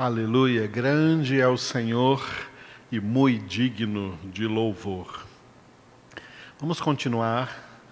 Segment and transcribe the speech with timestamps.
[0.00, 2.24] Aleluia, grande é o Senhor
[2.88, 5.26] e muito digno de louvor.
[6.60, 7.82] Vamos continuar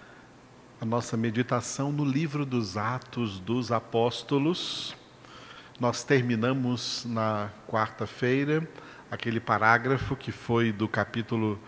[0.79, 4.95] a nossa meditação no livro dos Atos dos Apóstolos.
[5.81, 8.65] Nós terminamos na quarta-feira
[9.11, 11.59] aquele parágrafo que foi do capítulo,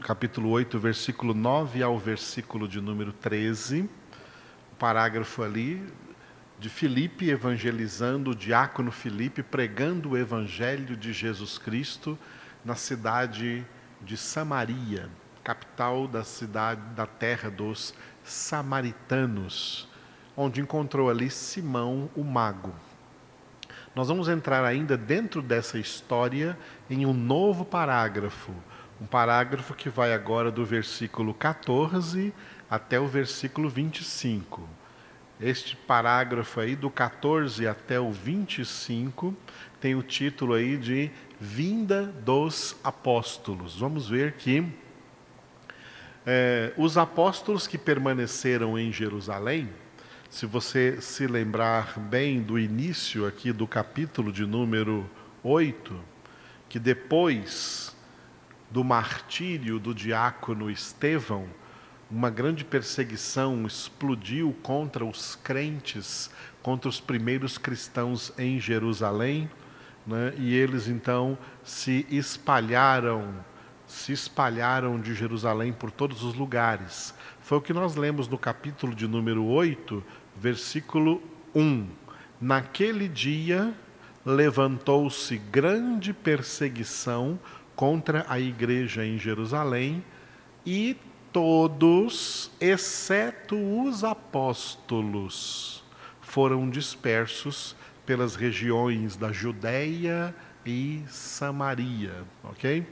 [0.00, 3.82] capítulo 8, versículo 9 ao versículo de número 13.
[4.72, 5.86] O parágrafo ali
[6.58, 12.18] de Filipe evangelizando, o diácono Filipe pregando o evangelho de Jesus Cristo
[12.64, 13.66] na cidade
[14.00, 15.08] de Samaria,
[15.42, 19.88] capital da cidade da terra dos samaritanos,
[20.36, 22.74] onde encontrou ali Simão o mago.
[23.94, 26.58] Nós vamos entrar ainda dentro dessa história
[26.88, 28.52] em um novo parágrafo,
[29.00, 32.32] um parágrafo que vai agora do versículo 14
[32.70, 34.83] até o versículo 25
[35.40, 39.36] este parágrafo aí, do 14 até o 25,
[39.80, 43.78] tem o título aí de Vinda dos Apóstolos.
[43.78, 44.64] Vamos ver que
[46.26, 49.68] é, os apóstolos que permaneceram em Jerusalém,
[50.30, 55.08] se você se lembrar bem do início aqui do capítulo de número
[55.42, 56.00] 8,
[56.68, 57.94] que depois
[58.70, 61.46] do martírio do diácono Estevão,
[62.14, 66.30] uma grande perseguição explodiu contra os crentes,
[66.62, 69.50] contra os primeiros cristãos em Jerusalém,
[70.06, 70.32] né?
[70.38, 73.34] e eles então se espalharam,
[73.84, 77.12] se espalharam de Jerusalém por todos os lugares.
[77.40, 80.00] Foi o que nós lemos no capítulo de número 8,
[80.36, 81.20] versículo
[81.52, 81.84] 1.
[82.40, 83.74] Naquele dia
[84.24, 87.40] levantou-se grande perseguição
[87.74, 90.04] contra a igreja em Jerusalém
[90.64, 90.96] e
[91.34, 95.82] todos, exceto os apóstolos,
[96.20, 97.74] foram dispersos
[98.06, 100.32] pelas regiões da Judéia
[100.64, 102.86] e Samaria, ok?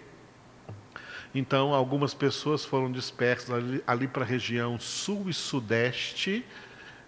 [1.32, 6.44] Então, algumas pessoas foram dispersas ali, ali para a região sul e sudeste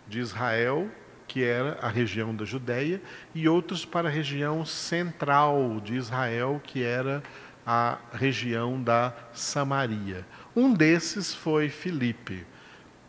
[0.06, 0.88] de Israel,
[1.26, 3.03] que era a região da Judéia,
[3.34, 7.25] e outros para a região central de Israel, que era
[7.66, 10.25] a região da Samaria.
[10.56, 12.47] Um desses foi Filipe.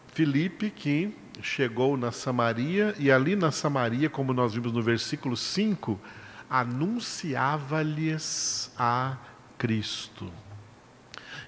[0.08, 6.02] Filipe que chegou na Samaria e ali na Samaria, como nós vimos no versículo 5,
[6.50, 9.18] anunciava-lhes a
[9.60, 10.34] Cristo.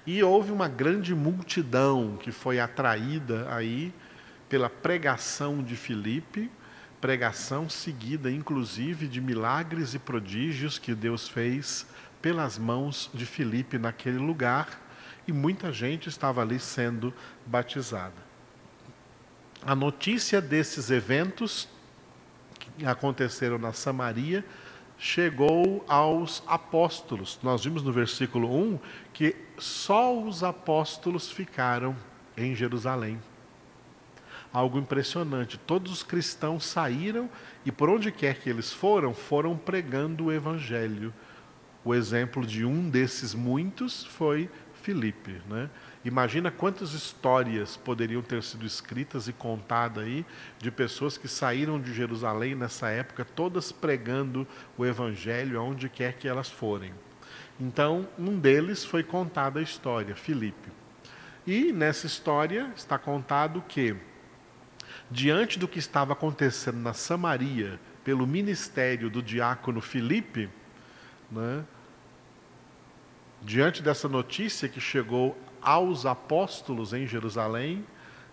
[0.06, 3.92] E houve uma grande multidão que foi atraída aí
[4.48, 6.48] pela pregação de Filipe,
[7.00, 11.84] pregação seguida inclusive de milagres e prodígios que Deus fez
[12.22, 14.86] pelas mãos de Filipe naquele lugar
[15.28, 17.12] e muita gente estava ali sendo
[17.44, 18.26] batizada.
[19.62, 21.68] A notícia desses eventos
[22.78, 24.42] que aconteceram na Samaria
[24.96, 27.38] chegou aos apóstolos.
[27.42, 28.78] Nós vimos no versículo 1
[29.12, 31.94] que só os apóstolos ficaram
[32.34, 33.20] em Jerusalém.
[34.50, 35.58] Algo impressionante.
[35.58, 37.28] Todos os cristãos saíram
[37.66, 41.12] e por onde quer que eles foram, foram pregando o evangelho.
[41.84, 44.50] O exemplo de um desses muitos foi
[44.88, 45.42] Filipe.
[45.46, 45.68] Né?
[46.02, 50.24] Imagina quantas histórias poderiam ter sido escritas e contadas aí
[50.58, 54.48] de pessoas que saíram de Jerusalém nessa época, todas pregando
[54.78, 56.94] o Evangelho aonde quer que elas forem.
[57.60, 60.70] Então, um deles foi contada a história, Filipe.
[61.46, 63.94] E nessa história está contado que,
[65.10, 70.48] diante do que estava acontecendo na Samaria, pelo ministério do diácono Filipe,
[71.30, 71.62] né,
[73.42, 77.84] Diante dessa notícia que chegou aos apóstolos em Jerusalém,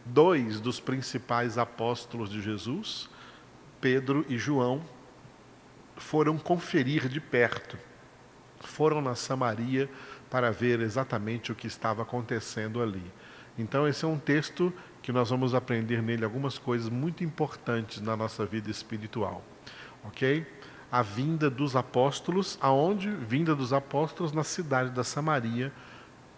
[0.03, 3.09] dois dos principais apóstolos de Jesus,
[3.79, 4.81] Pedro e João,
[5.95, 7.77] foram conferir de perto.
[8.59, 9.89] Foram na Samaria
[10.29, 13.03] para ver exatamente o que estava acontecendo ali.
[13.57, 18.17] Então, esse é um texto que nós vamos aprender nele algumas coisas muito importantes na
[18.17, 19.43] nossa vida espiritual.
[20.03, 20.45] Ok?
[20.91, 23.09] A vinda dos apóstolos, aonde?
[23.09, 25.71] Vinda dos apóstolos na cidade da Samaria,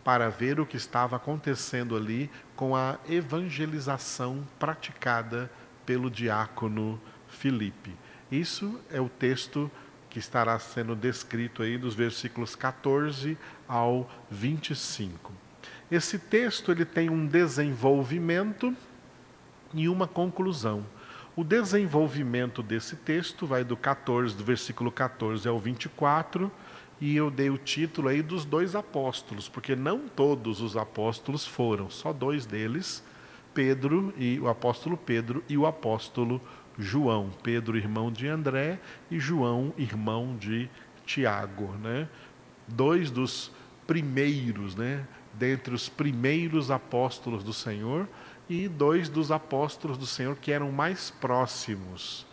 [0.04, 5.52] para ver o que estava acontecendo ali com a evangelização praticada
[5.86, 7.94] pelo diácono Filipe.
[8.32, 9.70] Isso é o texto
[10.10, 15.32] que estará sendo descrito aí dos versículos 14 ao 25.
[15.92, 18.76] Esse texto ele tem um desenvolvimento
[19.74, 20.86] e uma conclusão.
[21.38, 26.52] O desenvolvimento desse texto vai do 14, do versículo 14 ao 24,
[27.00, 31.92] e eu dei o título aí dos dois apóstolos, porque não todos os apóstolos foram,
[31.92, 33.04] só dois deles,
[33.54, 36.42] Pedro e o apóstolo Pedro e o apóstolo
[36.76, 37.30] João.
[37.44, 38.80] Pedro, irmão de André,
[39.12, 40.68] e João, irmão de
[41.06, 41.72] Tiago.
[41.84, 42.10] Né?
[42.68, 43.52] Dois dos
[43.86, 45.06] primeiros, né?
[45.38, 48.08] dentre os primeiros apóstolos do Senhor,
[48.50, 52.26] e dois dos apóstolos do Senhor que eram mais próximos.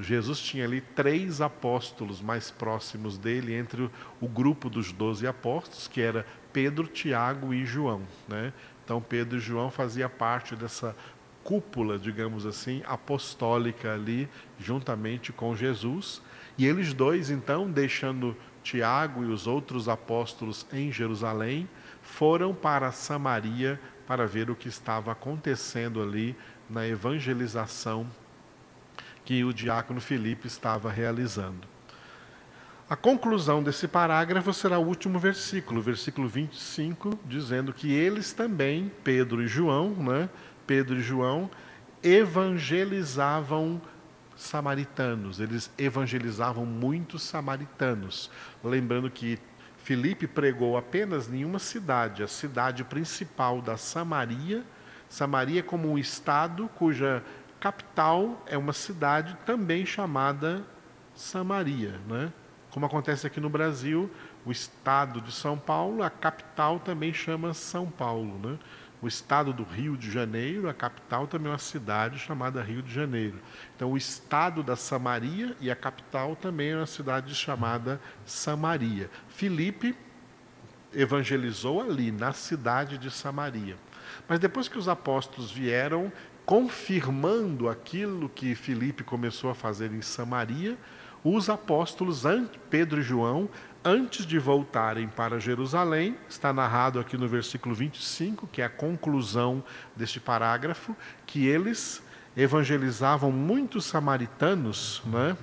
[0.00, 6.00] Jesus tinha ali três apóstolos mais próximos dele, entre o, grupo dos doze apóstolos, que
[6.00, 8.02] era Pedro, Tiago e João.
[8.28, 8.52] Né?
[8.84, 10.94] Então, Pedro e João faziam parte dessa
[11.42, 14.28] cúpula, digamos assim, apostólica ali,
[14.58, 16.22] juntamente com Jesus.
[16.56, 18.36] E eles dois, então, deixando
[18.68, 21.66] Tiago e os outros apóstolos em Jerusalém,
[22.02, 26.36] foram para Samaria para ver o que estava acontecendo ali
[26.68, 28.06] na evangelização
[29.24, 31.66] que o diácono Filipe estava realizando.
[32.90, 39.42] A conclusão desse parágrafo será o último versículo, versículo 25, dizendo que eles também, Pedro
[39.42, 40.28] e João, né,
[40.66, 41.50] Pedro e João,
[42.02, 43.80] evangelizavam
[44.38, 48.30] samaritanos, eles evangelizavam muitos samaritanos.
[48.62, 49.38] Lembrando que
[49.78, 54.64] Filipe pregou apenas em uma cidade, a cidade principal da Samaria,
[55.08, 57.24] Samaria como um estado cuja
[57.58, 60.62] capital é uma cidade também chamada
[61.14, 62.32] Samaria, né?
[62.70, 64.10] Como acontece aqui no Brasil,
[64.44, 68.58] o estado de São Paulo, a capital também chama São Paulo, né?
[69.00, 72.92] O estado do Rio de Janeiro, a capital também é uma cidade chamada Rio de
[72.92, 73.38] Janeiro.
[73.76, 79.08] Então, o estado da Samaria e a capital também é uma cidade chamada Samaria.
[79.28, 79.94] Filipe
[80.92, 83.76] evangelizou ali, na cidade de Samaria.
[84.26, 86.10] Mas depois que os apóstolos vieram,
[86.44, 90.76] confirmando aquilo que Filipe começou a fazer em Samaria,
[91.22, 92.22] os apóstolos,
[92.70, 93.48] Pedro e João,
[93.84, 99.62] antes de voltarem para Jerusalém, está narrado aqui no versículo 25, que é a conclusão
[99.94, 100.96] deste parágrafo,
[101.26, 102.02] que eles
[102.36, 105.36] evangelizavam muitos samaritanos, né?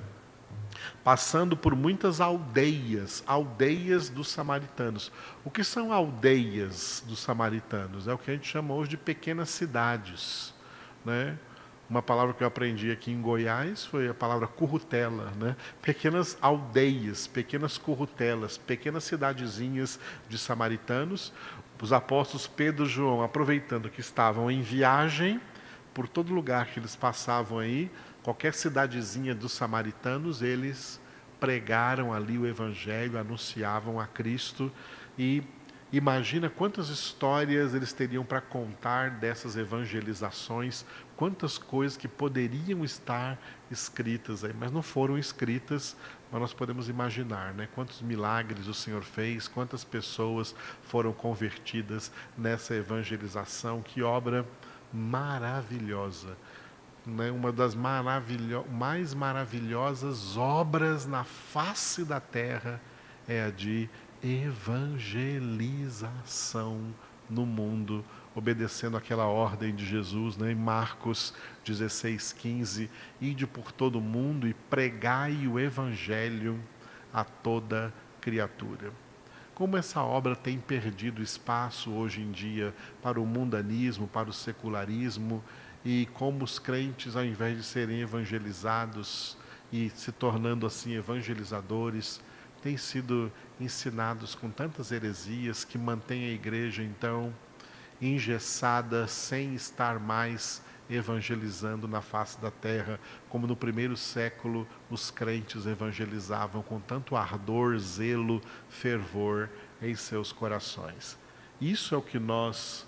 [1.04, 5.12] passando por muitas aldeias, aldeias dos samaritanos.
[5.44, 8.08] O que são aldeias dos samaritanos?
[8.08, 10.54] É o que a gente chama hoje de pequenas cidades.
[11.04, 11.38] Né?
[11.88, 15.56] Uma palavra que eu aprendi aqui em Goiás foi a palavra currutela, né?
[15.84, 21.32] Pequenas aldeias, pequenas currutelas, pequenas cidadezinhas de samaritanos.
[21.80, 25.40] Os apóstolos Pedro e João, aproveitando que estavam em viagem
[25.94, 27.92] por todo lugar que eles passavam aí,
[28.24, 31.00] qualquer cidadezinha dos samaritanos, eles
[31.40, 34.72] pregaram ali o evangelho, anunciavam a Cristo
[35.18, 35.44] e
[35.96, 43.40] Imagina quantas histórias eles teriam para contar dessas evangelizações, quantas coisas que poderiam estar
[43.72, 45.96] escritas aí, mas não foram escritas,
[46.30, 47.70] mas nós podemos imaginar, né?
[47.74, 50.54] Quantos milagres o Senhor fez, quantas pessoas
[50.84, 54.46] foram convertidas nessa evangelização, que obra
[54.92, 56.36] maravilhosa.
[57.06, 57.32] Né?
[57.32, 62.82] Uma das maravilho mais maravilhosas obras na face da terra
[63.28, 63.90] é a de
[64.24, 66.94] evangelização
[67.30, 68.04] no mundo,
[68.36, 70.52] obedecendo aquela ordem de Jesus, né?
[70.52, 71.34] em Marcos
[71.66, 72.90] 16, 15,
[73.20, 76.60] ide por todo o mundo e pregai o evangelho
[77.14, 77.92] a toda
[78.22, 78.92] criatura.
[79.54, 85.42] Como essa obra tem perdido espaço hoje em dia para o mundanismo, para o secularismo,
[85.86, 89.38] e como os crentes, ao invés de serem evangelizados
[89.72, 92.20] e se tornando assim evangelizadores,
[92.66, 97.32] têm sido ensinados com tantas heresias que mantêm a igreja então
[98.02, 105.68] engessada sem estar mais evangelizando na face da terra, como no primeiro século os crentes
[105.68, 109.48] evangelizavam com tanto ardor, zelo, fervor
[109.80, 111.20] em seus corações.
[111.62, 112.88] Isso é o que nós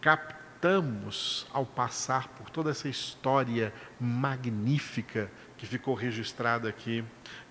[0.00, 7.04] captamos ao passar por toda essa história magnífica que ficou registrada aqui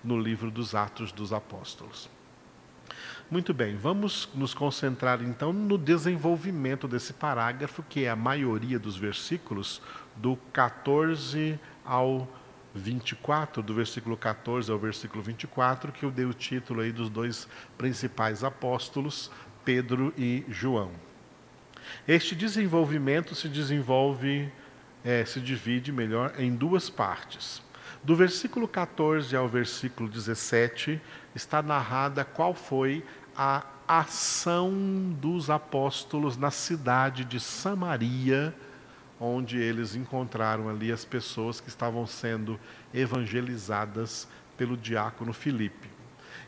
[0.04, 2.10] no livro dos Atos dos Apóstolos.
[3.30, 8.96] Muito bem, vamos nos concentrar então no desenvolvimento desse parágrafo, que é a maioria dos
[8.96, 9.82] versículos,
[10.16, 12.26] do 14 ao
[12.74, 17.50] 24, do versículo 14 ao versículo 24, que eu dei o título aí dos dois
[17.78, 19.30] principais apóstolos,
[19.66, 20.92] Pedro e João.
[22.08, 24.50] Este desenvolvimento se desenvolve,
[25.04, 27.62] é, se divide melhor, em duas partes.
[28.04, 31.02] Do versículo 14 ao versículo 17
[31.36, 33.04] está narrada qual foi
[33.36, 34.72] a ação
[35.20, 38.54] dos apóstolos na cidade de Samaria,
[39.20, 42.60] onde eles encontraram ali as pessoas que estavam sendo
[42.94, 44.28] evangelizadas
[44.58, 45.90] pelo diácono Filipe.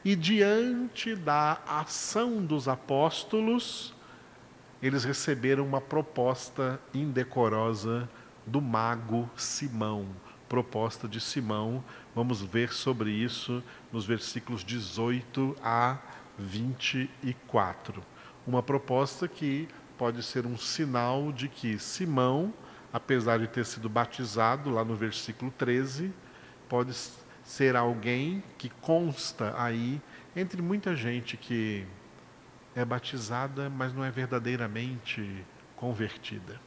[0.04, 3.94] E diante da ação dos apóstolos,
[4.82, 8.10] eles receberam uma proposta indecorosa
[8.46, 10.08] do mago Simão,
[10.50, 11.84] proposta de Simão.
[12.16, 13.64] Vamos ver sobre isso
[13.94, 16.00] nos versículos 18 a
[16.38, 18.04] 24.
[18.48, 22.52] Uma proposta que pode ser um sinal de que Simão,
[22.92, 26.12] apesar de ter sido batizado lá no versículo 13,
[26.68, 26.96] pode
[27.44, 30.02] ser alguém que consta aí
[30.36, 31.86] entre muita gente que
[32.76, 36.60] é batizada, mas não é verdadeiramente convertida.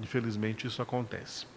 [0.00, 1.51] Infelizmente isso acontece.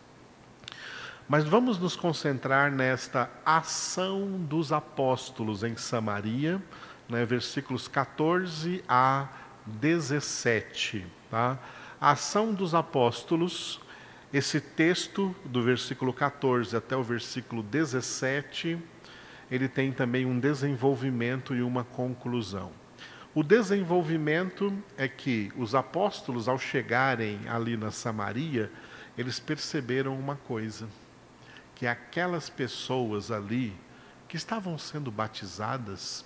[1.27, 6.61] Mas vamos nos concentrar nesta ação dos apóstolos em Samaria,
[7.09, 9.27] né, versículos 14 a
[9.65, 11.03] 17.
[11.31, 11.57] Tá?
[11.99, 13.81] A ação dos apóstolos,
[14.31, 18.77] esse texto do versículo 14 até o versículo 17,
[19.49, 22.71] ele tem também um desenvolvimento e uma conclusão.
[23.33, 28.71] O desenvolvimento é que os apóstolos, ao chegarem ali na Samaria,
[29.17, 30.87] eles perceberam uma coisa
[31.75, 33.75] que aquelas pessoas ali
[34.27, 36.25] que estavam sendo batizadas,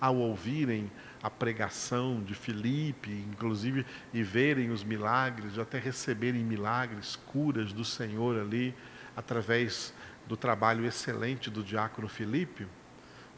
[0.00, 0.90] ao ouvirem
[1.22, 8.38] a pregação de Filipe, inclusive, e verem os milagres, até receberem milagres, curas do Senhor
[8.38, 8.74] ali,
[9.16, 9.94] através
[10.26, 12.66] do trabalho excelente do diácono Filipe,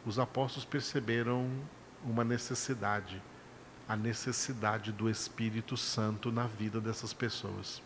[0.04, 1.48] os apóstolos perceberam
[2.04, 3.22] uma necessidade,
[3.88, 7.82] a necessidade do Espírito Santo na vida dessas pessoas.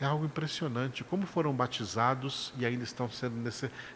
[0.00, 3.36] É algo impressionante como foram batizados e ainda estão sendo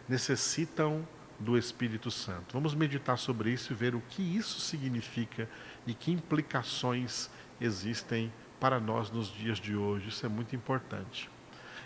[0.07, 1.05] necessitam
[1.39, 2.53] do Espírito Santo.
[2.53, 5.49] Vamos meditar sobre isso e ver o que isso significa
[5.87, 7.29] e que implicações
[7.59, 10.09] existem para nós nos dias de hoje.
[10.09, 11.29] Isso é muito importante.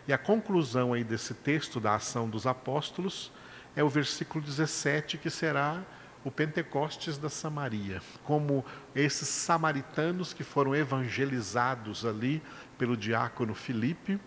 [0.08, 3.32] E a conclusão aí desse texto da ação dos apóstolos
[3.76, 5.82] é o versículo 17, que será
[6.24, 8.66] o Pentecostes da Samaria, como
[8.96, 12.42] esses samaritanos que foram evangelizados ali
[12.78, 14.20] pelo diácono Filipe,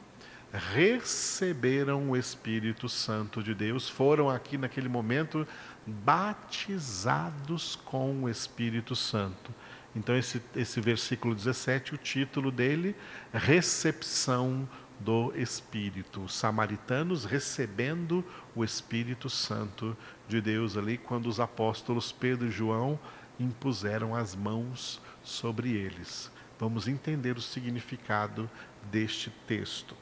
[0.52, 5.46] receberam o Espírito Santo de Deus, foram aqui naquele momento
[5.86, 9.52] batizados com o Espírito Santo.
[9.94, 12.94] Então, esse, esse versículo 17, o título dele,
[13.32, 16.22] Recepção do Espírito.
[16.22, 18.24] Os samaritanos recebendo
[18.54, 19.96] o Espírito Santo
[20.28, 22.98] de Deus ali, quando os apóstolos Pedro e João
[23.38, 26.30] impuseram as mãos sobre eles.
[26.58, 28.50] Vamos entender o significado
[28.90, 29.94] deste texto.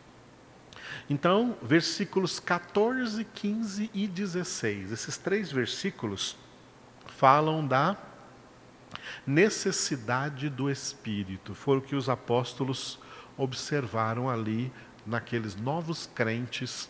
[1.08, 4.92] Então, versículos 14, 15 e 16.
[4.92, 6.36] Esses três versículos
[7.06, 7.96] falam da
[9.26, 11.54] necessidade do Espírito.
[11.54, 12.98] Foi o que os apóstolos
[13.36, 14.72] observaram ali
[15.06, 16.88] naqueles novos crentes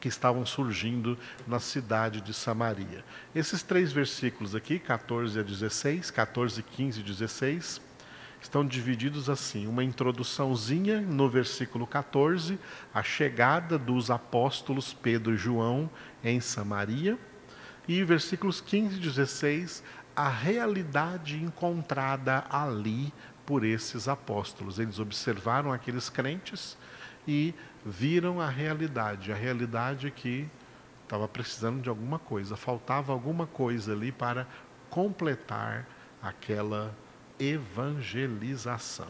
[0.00, 3.04] que estavam surgindo na cidade de Samaria.
[3.34, 7.80] Esses três versículos aqui, 14 a 16, 14, 15 e 16,
[8.40, 12.58] estão divididos assim: uma introduçãozinha no versículo 14,
[12.94, 15.90] a chegada dos apóstolos Pedro e João
[16.22, 17.18] em Samaria,
[17.86, 19.82] e versículos 15 e 16,
[20.14, 23.12] a realidade encontrada ali
[23.48, 24.78] por esses apóstolos.
[24.78, 26.76] Eles observaram aqueles crentes
[27.26, 29.32] e viram a realidade.
[29.32, 30.46] A realidade que
[31.02, 34.46] estava precisando de alguma coisa, faltava alguma coisa ali para
[34.90, 35.88] completar
[36.22, 36.94] aquela
[37.40, 39.08] evangelização.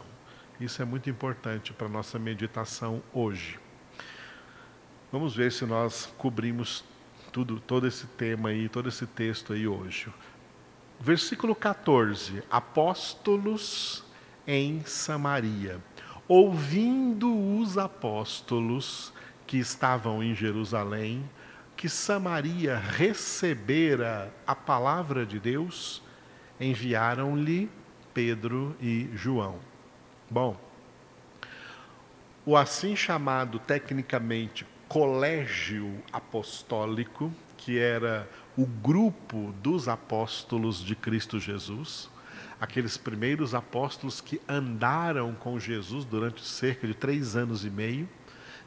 [0.57, 3.59] Isso é muito importante para a nossa meditação hoje.
[5.11, 6.85] Vamos ver se nós cobrimos
[7.33, 10.07] tudo, todo esse tema aí, todo esse texto aí hoje.
[10.97, 14.07] Versículo 14: Apóstolos
[14.51, 15.79] em Samaria.
[16.27, 19.13] Ouvindo os apóstolos
[19.45, 21.23] que estavam em Jerusalém,
[21.77, 26.01] que Samaria recebera a palavra de Deus,
[26.59, 27.69] enviaram-lhe
[28.11, 29.59] Pedro e João.
[30.27, 30.59] Bom,
[32.43, 38.27] o assim chamado tecnicamente colégio apostólico, que era
[38.57, 42.09] o grupo dos apóstolos de Cristo Jesus,
[42.59, 48.07] aqueles primeiros apóstolos que andaram com Jesus durante cerca de três anos e meio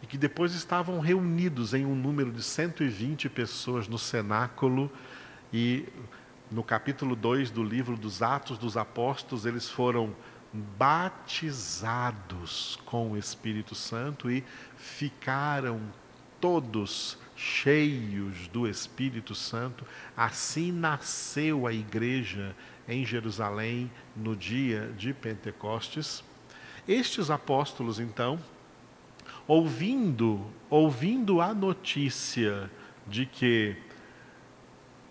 [0.02, 4.90] e que depois estavam reunidos em um número de 120 pessoas no cenáculo
[5.52, 5.86] e
[6.50, 10.14] no capítulo 2 do livro dos Atos dos Apóstolos, eles foram
[10.76, 14.44] batizados com o Espírito Santo e
[14.76, 15.80] ficaram
[16.40, 19.86] todos cheios do Espírito Santo.
[20.16, 22.54] Assim nasceu a igreja
[22.92, 26.22] em Jerusalém no dia de Pentecostes.
[26.86, 28.38] Estes apóstolos, então,
[29.46, 32.70] ouvindo, ouvindo a notícia
[33.06, 33.76] de que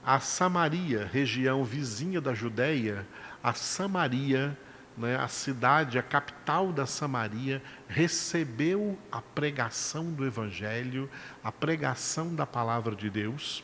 [0.03, 3.07] a Samaria, região vizinha da Judéia,
[3.43, 4.57] a Samaria
[4.97, 11.09] né, a cidade, a capital da Samaria, recebeu a pregação do Evangelho,
[11.43, 13.63] a pregação da palavra de Deus,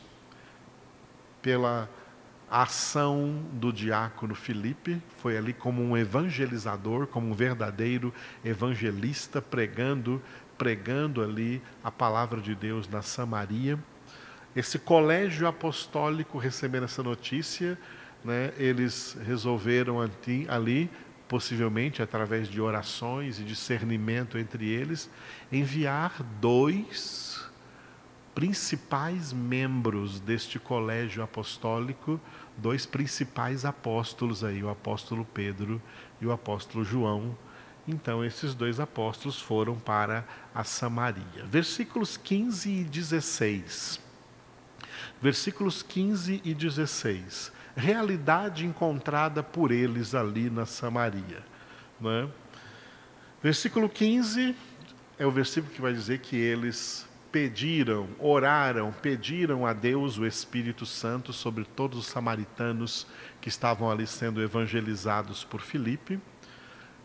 [1.42, 1.88] pela
[2.50, 8.12] ação do diácono Filipe, foi ali como um evangelizador, como um verdadeiro
[8.44, 10.22] evangelista, pregando,
[10.56, 13.78] pregando ali a palavra de Deus na Samaria.
[14.56, 17.78] Esse colégio apostólico recebendo essa notícia,
[18.24, 19.98] né, eles resolveram
[20.48, 20.90] ali
[21.28, 25.10] possivelmente através de orações e discernimento entre eles,
[25.52, 27.27] enviar dois
[28.38, 32.20] principais membros deste colégio apostólico,
[32.56, 35.82] dois principais apóstolos aí, o apóstolo Pedro
[36.20, 37.36] e o apóstolo João.
[37.84, 41.46] Então, esses dois apóstolos foram para a Samaria.
[41.46, 44.00] Versículos 15 e 16.
[45.20, 51.42] Versículos 15 e 16 realidade encontrada por eles ali na Samaria.
[52.00, 52.28] Né?
[53.42, 54.54] Versículo 15
[55.18, 60.86] é o versículo que vai dizer que eles pediram, oraram, pediram a Deus o Espírito
[60.86, 63.06] Santo sobre todos os samaritanos
[63.40, 66.18] que estavam ali sendo evangelizados por Filipe.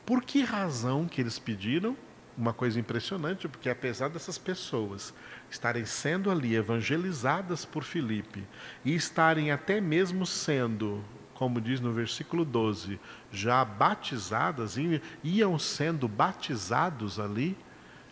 [0.06, 1.96] Por que razão que eles pediram?
[2.38, 5.13] Uma coisa impressionante, porque apesar dessas pessoas
[5.51, 8.44] estarem sendo ali evangelizadas por Filipe
[8.84, 11.03] e estarem até mesmo sendo,
[11.36, 13.00] como diz no versículo 12,
[13.32, 14.77] já batizadas,
[15.24, 17.56] iam sendo batizados ali,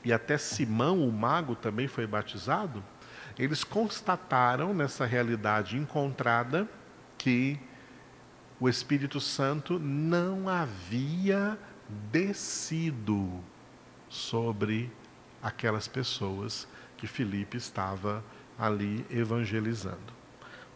[0.04, 2.84] e até Simão, o mago, também foi batizado,
[3.38, 6.68] eles constataram nessa realidade encontrada
[7.18, 7.60] que
[8.60, 11.58] o Espírito Santo não havia
[12.12, 13.44] descido
[14.10, 14.92] sobre
[15.42, 16.68] aquelas pessoas
[16.98, 18.24] que Filipe estava
[18.58, 20.14] ali evangelizando.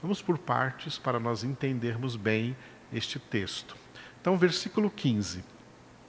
[0.01, 2.55] Vamos por partes para nós entendermos bem
[2.91, 3.75] este texto.
[4.19, 5.43] Então, versículo 15,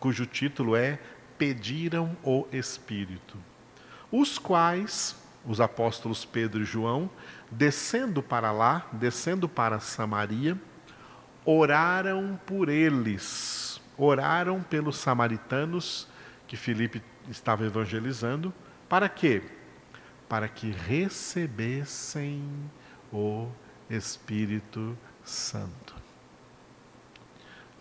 [0.01, 0.99] cujo título é
[1.39, 3.37] Pediram o Espírito,
[4.11, 7.09] os quais os apóstolos Pedro e João,
[7.51, 10.59] descendo para lá, descendo para Samaria,
[11.45, 16.09] oraram por eles, oraram pelos samaritanos
[16.49, 18.53] que Filipe estava evangelizando,
[18.89, 19.43] para quê?
[20.29, 22.43] para que recebessem
[23.13, 23.49] o
[23.89, 25.95] Espírito Santo.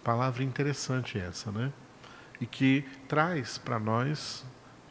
[0.04, 1.74] Palavra interessante essa, né?
[2.39, 4.45] E que traz para nós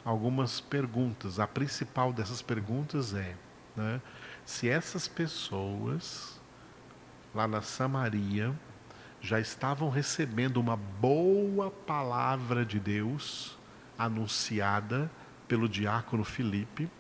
[0.05, 1.39] algumas perguntas.
[1.39, 3.35] A principal dessas perguntas é:
[3.77, 4.01] né,
[4.45, 6.41] se essas pessoas
[7.35, 8.55] lá na Samaria
[9.21, 13.59] já estavam recebendo uma boa palavra de Deus
[13.99, 15.11] anunciada
[15.49, 16.91] pelo diácono Filipe,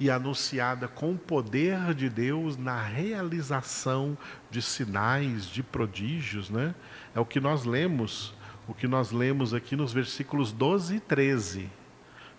[0.00, 4.16] e anunciada com o poder de Deus na realização
[4.50, 6.74] de sinais, de prodígios, né?
[7.14, 8.34] É o que nós lemos,
[8.70, 11.68] o que nós lemos aqui nos versículos 12 e 13.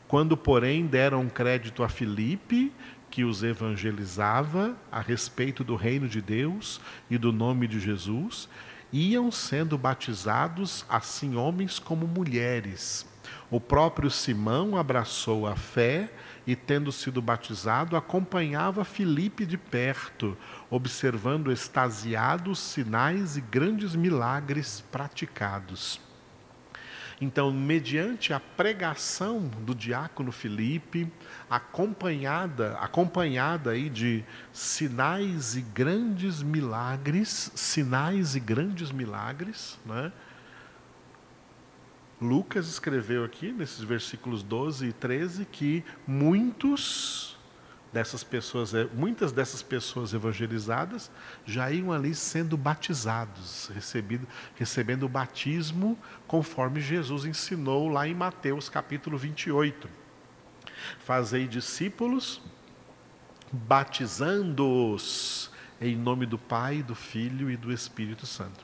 [0.07, 2.71] Quando, porém, deram crédito a Filipe,
[3.09, 8.47] que os evangelizava a respeito do reino de Deus e do nome de Jesus,
[8.93, 13.05] iam sendo batizados assim homens como mulheres.
[13.49, 16.13] O próprio Simão abraçou a fé
[16.47, 20.37] e, tendo sido batizado, acompanhava Filipe de perto,
[20.69, 25.99] observando extasiados sinais e grandes milagres praticados.
[27.21, 31.07] Então, mediante a pregação do diácono Filipe,
[31.47, 40.11] acompanhada, acompanhada aí de sinais e grandes milagres, sinais e grandes milagres, né?
[42.19, 47.30] Lucas escreveu aqui, nesses versículos 12 e 13, que muitos
[47.91, 51.11] dessas pessoas, é, muitas dessas pessoas evangelizadas
[51.45, 58.69] já iam ali sendo batizados, recebido, recebendo o batismo conforme Jesus ensinou lá em Mateus
[58.69, 59.89] capítulo 28.
[60.99, 62.41] Fazei discípulos,
[63.51, 68.63] batizando-os em nome do Pai, do Filho e do Espírito Santo.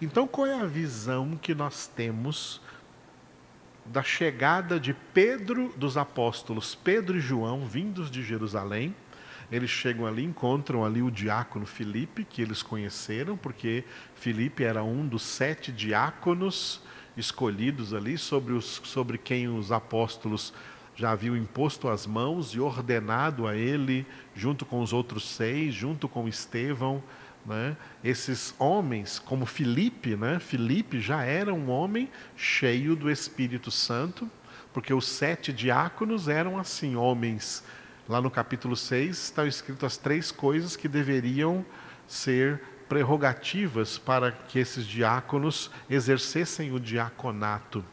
[0.00, 2.60] Então, qual é a visão que nós temos
[3.86, 8.94] da chegada de Pedro, dos apóstolos Pedro e João, vindos de Jerusalém?
[9.50, 15.06] Eles chegam ali, encontram ali o diácono Filipe, que eles conheceram, porque Filipe era um
[15.06, 16.82] dos sete diáconos
[17.16, 20.52] escolhidos ali, sobre, os, sobre quem os apóstolos
[20.94, 26.08] já haviam imposto as mãos e ordenado a ele, junto com os outros seis, junto
[26.08, 27.02] com Estevão,
[27.44, 27.76] né?
[28.02, 30.38] Esses homens, como Filipe, né?
[30.38, 34.30] Filipe já era um homem cheio do Espírito Santo,
[34.72, 37.64] porque os sete diáconos eram assim, homens.
[38.08, 41.64] Lá no capítulo 6 está escrito as três coisas que deveriam
[42.06, 47.84] ser prerrogativas para que esses diáconos exercessem o diaconato.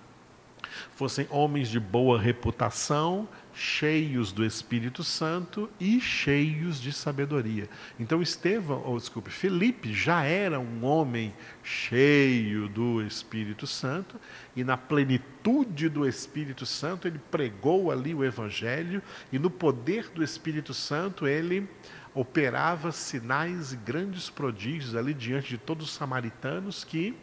[0.95, 7.67] Fossem homens de boa reputação, cheios do Espírito Santo e cheios de sabedoria.
[7.99, 14.19] Então Estevão, ou desculpe, Felipe já era um homem cheio do Espírito Santo
[14.55, 20.23] e na plenitude do Espírito Santo ele pregou ali o evangelho e no poder do
[20.23, 21.67] Espírito Santo ele
[22.13, 27.15] operava sinais e grandes prodígios ali diante de todos os samaritanos que,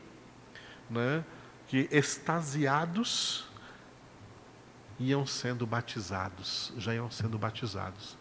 [0.89, 1.25] né,
[1.75, 3.49] que extasiados
[4.97, 8.17] iam sendo batizados, já iam sendo batizados.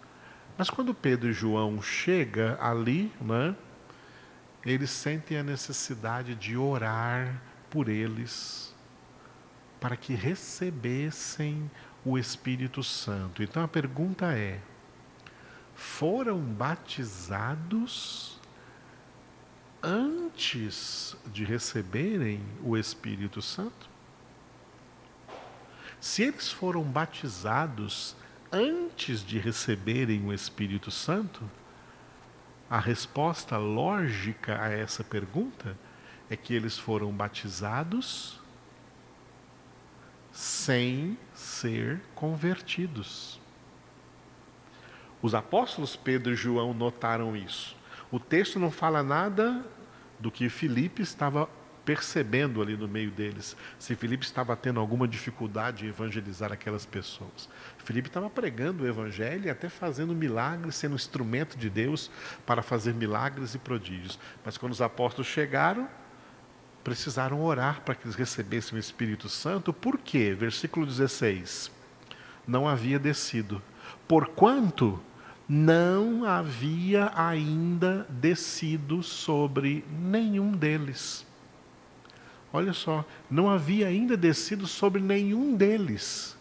[0.57, 3.55] Mas quando Pedro e João chegam ali, né,
[4.65, 7.39] eles sentem a necessidade de orar
[7.69, 8.73] por eles,
[9.79, 11.69] para que recebessem
[12.03, 13.43] o Espírito Santo.
[13.43, 14.59] Então a pergunta é:
[15.75, 18.41] foram batizados
[19.83, 23.89] antes de receberem o Espírito Santo?
[25.99, 28.15] Se eles foram batizados
[28.51, 31.49] antes de receberem o Espírito Santo,
[32.69, 35.77] a resposta lógica a essa pergunta
[36.29, 38.39] é que eles foram batizados
[40.31, 43.39] sem ser convertidos.
[45.21, 47.75] Os apóstolos Pedro e João notaram isso.
[48.11, 49.65] O texto não fala nada
[50.23, 51.49] do que Filipe estava
[51.83, 57.49] percebendo ali no meio deles se Felipe estava tendo alguma dificuldade em evangelizar aquelas pessoas.
[57.79, 62.09] Felipe estava pregando o evangelho e até fazendo milagres, sendo instrumento de Deus
[62.45, 64.17] para fazer milagres e prodígios.
[64.45, 65.89] Mas quando os apóstolos chegaram,
[66.85, 69.73] precisaram orar para que eles recebessem o Espírito Santo.
[69.73, 70.33] Por quê?
[70.33, 71.69] Versículo 16.
[72.47, 73.61] Não havia descido.
[74.07, 75.03] Porquanto
[75.47, 81.25] não havia ainda descido sobre nenhum deles.
[82.51, 86.37] Olha só, não havia ainda descido sobre nenhum deles,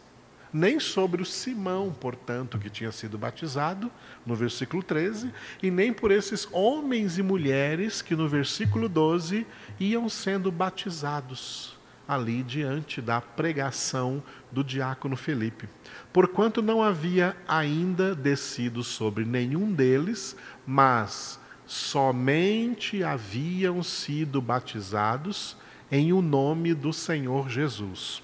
[0.53, 3.91] nem sobre o Simão, portanto, que tinha sido batizado,
[4.27, 9.47] no versículo 13, e nem por esses homens e mulheres que no versículo 12
[9.81, 11.81] iam sendo batizados
[12.15, 15.69] ali diante da pregação do diácono Felipe.
[16.13, 25.57] Porquanto não havia ainda descido sobre nenhum deles, mas somente haviam sido batizados
[25.91, 28.23] em o nome do Senhor Jesus.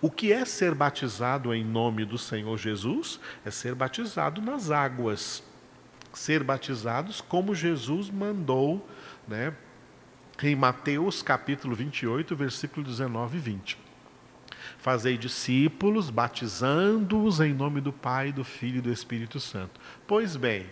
[0.00, 3.20] O que é ser batizado em nome do Senhor Jesus?
[3.44, 5.42] É ser batizado nas águas.
[6.12, 8.86] Ser batizados como Jesus mandou,
[9.28, 9.54] né,
[10.48, 13.78] em Mateus capítulo 28, versículo 19 e 20.
[14.78, 19.80] Fazei discípulos, batizando-os em nome do Pai, do Filho e do Espírito Santo.
[20.06, 20.66] Pois bem,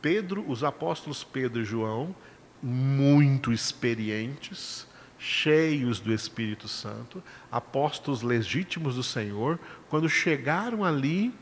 [0.00, 2.14] Pedro, os apóstolos Pedro e João
[2.62, 4.86] muito experientes,
[5.18, 11.34] cheios do Espírito Santo, apóstolos legítimos do Senhor, quando chegaram ali,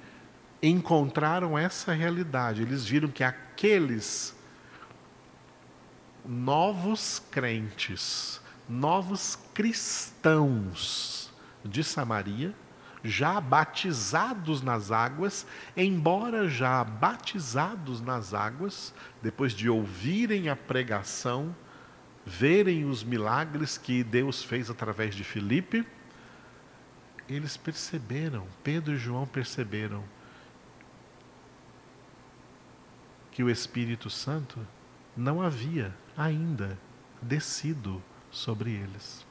[0.62, 2.62] encontraram essa realidade.
[2.62, 4.33] Eles viram que aqueles
[6.24, 11.32] novos crentes, novos cristãos
[11.64, 12.54] de Samaria,
[13.02, 21.54] já batizados nas águas, embora já batizados nas águas, depois de ouvirem a pregação,
[22.24, 25.86] verem os milagres que Deus fez através de Filipe,
[27.28, 30.02] eles perceberam, Pedro e João perceberam,
[33.30, 34.66] que o Espírito Santo
[35.16, 36.78] não havia ainda
[37.20, 39.26] descido sobre eles.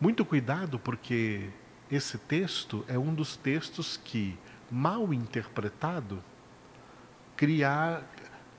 [0.00, 1.50] Muito cuidado, porque
[1.90, 4.38] esse texto é um dos textos que,
[4.70, 6.22] mal interpretado,
[7.36, 8.04] criar,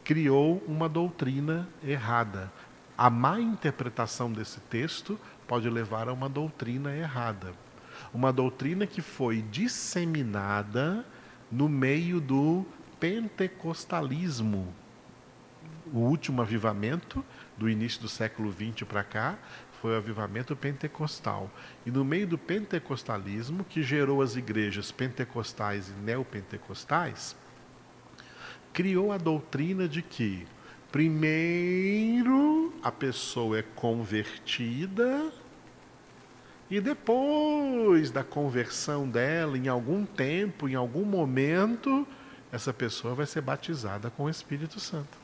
[0.03, 2.51] criou uma doutrina errada.
[2.97, 7.53] A má interpretação desse texto pode levar a uma doutrina errada.
[8.13, 11.05] Uma doutrina que foi disseminada
[11.51, 12.65] no meio do
[12.99, 14.73] pentecostalismo.
[15.91, 17.25] O último avivamento,
[17.57, 19.37] do início do século XX para cá,
[19.81, 21.49] foi o avivamento pentecostal.
[21.85, 27.35] E no meio do pentecostalismo, que gerou as igrejas pentecostais e neopentecostais,
[28.71, 30.45] criou a doutrina de que,
[30.91, 35.31] primeiro, a pessoa é convertida
[36.69, 42.07] e depois da conversão dela, em algum tempo, em algum momento,
[42.51, 45.17] essa pessoa vai ser batizada com o Espírito Santo.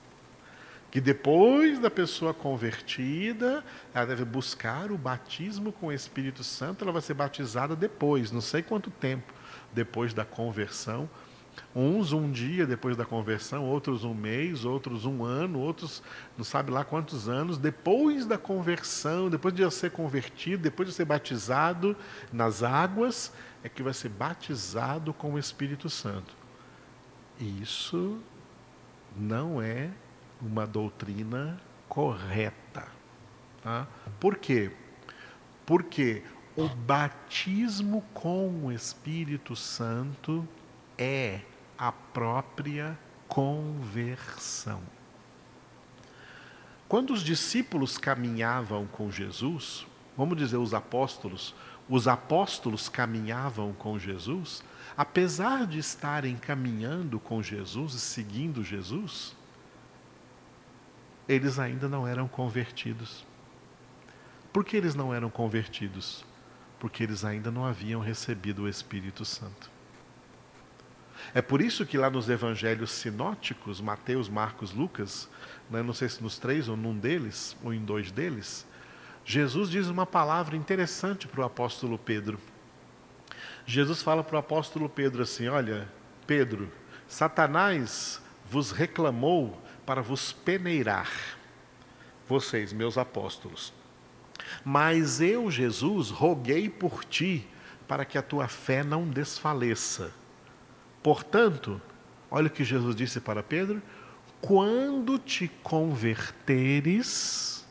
[0.90, 6.92] Que depois da pessoa convertida, ela deve buscar o batismo com o Espírito Santo, ela
[6.92, 9.32] vai ser batizada depois, não sei quanto tempo
[9.74, 11.08] depois da conversão,
[11.76, 16.02] Uns um dia depois da conversão, outros um mês, outros um ano, outros
[16.38, 21.06] não sabe lá quantos anos, depois da conversão, depois de ser convertido, depois de ser
[21.06, 21.96] batizado
[22.32, 26.36] nas águas, é que vai ser batizado com o Espírito Santo.
[27.40, 28.20] Isso
[29.16, 29.90] não é
[30.42, 32.88] uma doutrina correta.
[33.62, 33.88] Tá?
[34.20, 34.72] Por quê?
[35.66, 36.24] Porque
[36.56, 40.48] o batismo com o Espírito Santo
[40.98, 41.42] é
[41.78, 44.82] a própria conversão.
[46.88, 51.56] Quando os discípulos caminhavam com Jesus, vamos dizer os apóstolos,
[51.90, 54.64] os apóstolos caminhavam com Jesus,
[54.96, 59.36] apesar de estarem caminhando com Jesus e seguindo Jesus,
[61.28, 63.26] eles ainda não eram convertidos.
[64.54, 66.24] Por que eles não eram convertidos?
[66.80, 69.75] Porque eles ainda não haviam recebido o Espírito Santo.
[71.34, 75.30] É por isso que lá nos evangelhos sinóticos, Mateus, Marcos, Lucas,
[75.70, 78.66] né, não sei se nos três ou num deles, ou em dois deles,
[79.24, 82.40] Jesus diz uma palavra interessante para o apóstolo Pedro.
[83.66, 85.90] Jesus fala para o apóstolo Pedro assim: Olha,
[86.28, 86.72] Pedro,
[87.08, 91.10] Satanás vos reclamou para vos peneirar,
[92.28, 93.74] vocês, meus apóstolos.
[94.64, 97.48] Mas eu, Jesus, roguei por ti
[97.88, 100.12] para que a tua fé não desfaleça.
[101.06, 101.80] Portanto,
[102.32, 103.80] olha o que Jesus disse para Pedro:
[104.42, 107.64] quando te converteres,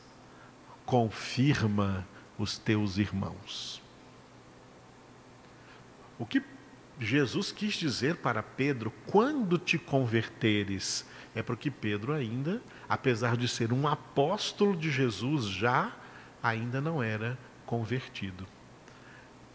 [0.85, 3.81] confirma os teus irmãos.
[6.17, 6.41] O que
[6.97, 13.73] Jesus quis dizer para Pedro, quando te converteres, é porque Pedro ainda, apesar de ser
[13.73, 15.93] um apóstolo de Jesus, já
[16.41, 18.47] ainda não era convertido.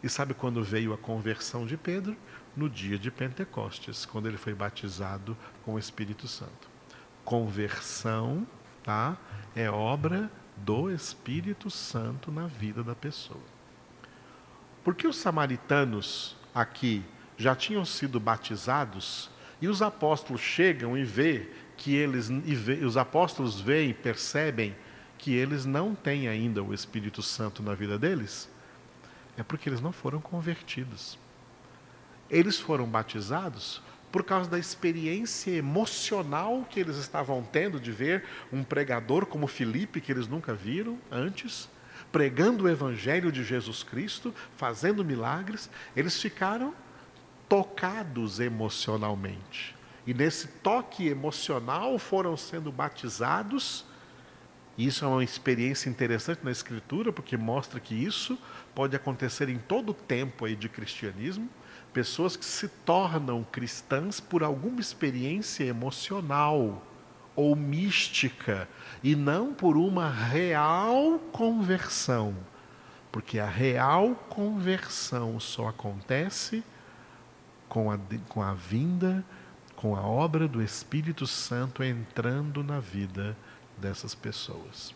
[0.03, 2.15] E sabe quando veio a conversão de Pedro?
[2.57, 6.69] No dia de Pentecostes, quando ele foi batizado com o Espírito Santo.
[7.25, 8.47] Conversão,
[8.83, 9.17] tá?
[9.55, 13.41] É obra do Espírito Santo na vida da pessoa.
[14.83, 17.05] Porque os samaritanos aqui
[17.37, 22.97] já tinham sido batizados e os apóstolos chegam e vê que eles e vê, os
[22.97, 24.75] apóstolos veem, percebem
[25.17, 28.51] que eles não têm ainda o Espírito Santo na vida deles,
[29.37, 31.19] é porque eles não foram convertidos.
[32.31, 38.63] Eles foram batizados por causa da experiência emocional que eles estavam tendo de ver um
[38.63, 41.69] pregador como Filipe, que eles nunca viram antes,
[42.11, 46.75] pregando o evangelho de Jesus Cristo, fazendo milagres, eles ficaram
[47.49, 49.77] tocados emocionalmente.
[50.07, 53.85] E nesse toque emocional foram sendo batizados.
[54.77, 58.39] Isso é uma experiência interessante na Escritura, porque mostra que isso
[58.75, 61.49] pode acontecer em todo o tempo aí de cristianismo
[61.93, 66.83] pessoas que se tornam cristãs por alguma experiência emocional
[67.35, 68.69] ou mística
[69.03, 72.35] e não por uma real conversão.
[73.11, 76.63] Porque a real conversão só acontece
[77.69, 77.99] com a,
[78.29, 79.25] com a vinda,
[79.75, 83.37] com a obra do Espírito Santo entrando na vida
[83.79, 84.95] dessas pessoas.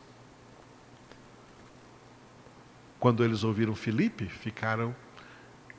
[3.01, 4.95] Quando eles ouviram Filipe, ficaram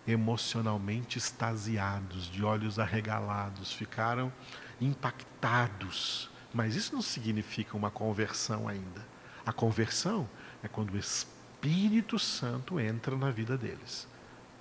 [0.08, 4.32] emocionalmente extasiados, de olhos arregalados, ficaram
[4.80, 6.30] impactados.
[6.54, 9.06] Mas isso não significa uma conversão ainda.
[9.46, 10.30] A conversão
[10.64, 14.08] é quando o Espírito Santo entra na vida deles.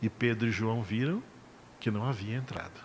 [0.01, 1.23] E Pedro e João viram
[1.81, 2.81] que não havia entrado,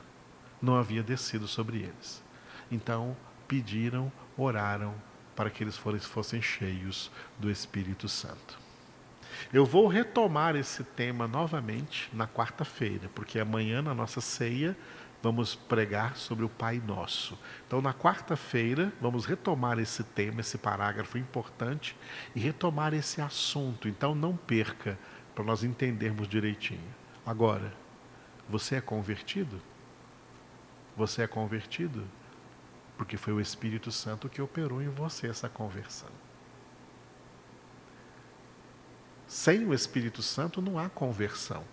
[0.61, 2.23] não havia descido sobre eles.
[2.71, 3.15] Então
[3.47, 4.93] pediram, oraram
[5.35, 8.59] para que eles fossem cheios do Espírito Santo.
[9.52, 14.75] Eu vou retomar esse tema novamente na quarta-feira, porque amanhã, na nossa ceia,
[15.21, 17.38] vamos pregar sobre o Pai Nosso.
[17.67, 21.95] Então, na quarta-feira, vamos retomar esse tema, esse parágrafo importante
[22.36, 23.88] e retomar esse assunto.
[23.88, 24.97] Então, não perca,
[25.34, 26.93] para nós entendermos direitinho.
[27.25, 27.73] Agora,
[28.47, 29.62] você é convertido?
[30.97, 32.04] Você é convertido?
[32.97, 36.10] Porque foi o Espírito Santo que operou em você essa conversão.
[39.29, 41.63] Sem o Espírito Santo não há conversão.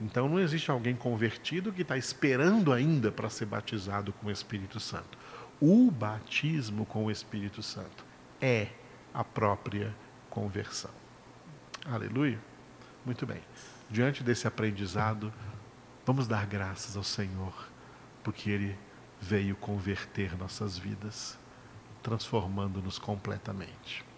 [0.00, 4.80] Então não existe alguém convertido que está esperando ainda para ser batizado com o Espírito
[4.80, 5.16] Santo.
[5.60, 8.04] O batismo com o Espírito Santo
[8.40, 8.70] é
[9.14, 9.94] a própria
[10.28, 10.90] conversão.
[11.86, 12.40] Aleluia.
[13.06, 13.40] Muito bem.
[13.88, 15.32] Diante desse aprendizado,
[16.04, 17.68] vamos dar graças ao Senhor,
[18.24, 18.76] porque Ele
[19.20, 21.38] veio converter nossas vidas,
[22.02, 24.09] transformando-nos completamente.